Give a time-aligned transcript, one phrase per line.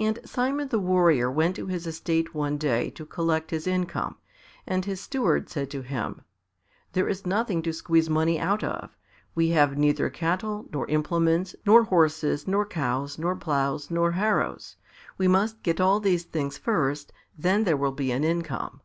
[0.00, 4.16] And Simon the Warrior went to his estate one day to collect his income,
[4.66, 6.22] and his steward said to him,
[6.94, 8.96] "There is nothing to squeeze money out of;
[9.34, 14.76] we have neither cattle, nor implements, nor horses, nor cows, nor ploughs, nor harrows;
[15.18, 18.80] we must get all these things first, then there will be an income."